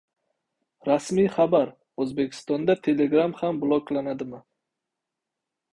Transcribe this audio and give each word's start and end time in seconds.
Rasmiy 0.87 1.27
xabar: 1.35 1.69
O‘zbekistonda 2.05 2.77
Telegram 2.89 3.39
ham 3.43 3.61
bloklanadimi? 3.67 4.43